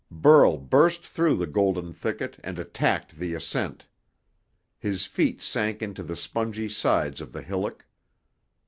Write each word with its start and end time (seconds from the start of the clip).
Burl 0.09 0.57
burst 0.57 1.05
through 1.05 1.35
the 1.35 1.45
golden 1.45 1.93
thicket 1.93 2.39
and 2.43 2.57
attacked 2.57 3.17
the 3.19 3.35
ascent. 3.35 3.85
His 4.79 5.05
feet 5.05 5.43
sank 5.43 5.83
into 5.83 6.01
the 6.01 6.15
spongy 6.15 6.69
sides 6.69 7.21
of 7.21 7.31
the 7.33 7.43
hillock. 7.43 7.85